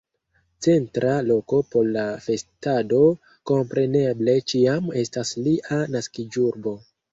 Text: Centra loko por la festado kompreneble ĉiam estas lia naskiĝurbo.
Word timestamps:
Centra 0.67 1.11
loko 1.31 1.59
por 1.75 1.89
la 1.97 2.05
festado 2.29 3.03
kompreneble 3.51 4.37
ĉiam 4.55 4.91
estas 5.05 5.37
lia 5.45 5.81
naskiĝurbo. 5.99 6.77